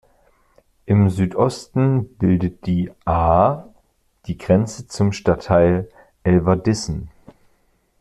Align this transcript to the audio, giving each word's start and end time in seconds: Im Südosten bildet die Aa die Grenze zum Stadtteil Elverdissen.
Im 0.87 1.11
Südosten 1.11 2.07
bildet 2.17 2.65
die 2.65 2.91
Aa 3.05 3.65
die 4.25 4.35
Grenze 4.35 4.87
zum 4.87 5.11
Stadtteil 5.11 5.89
Elverdissen. 6.23 7.09